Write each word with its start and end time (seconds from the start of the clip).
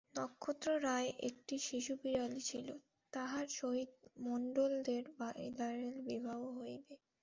নক্ষত্ররায়ের 0.15 1.15
একটি 1.29 1.55
শিশু 1.67 1.93
বিড়ালী 2.01 2.41
ছিল, 2.49 2.67
তাহার 3.13 3.45
সহিত 3.59 3.91
মণ্ডলদের 4.19 5.03
বিড়ালের 5.17 5.77
বিবাহ 6.07 6.39
হইবে। 6.57 6.93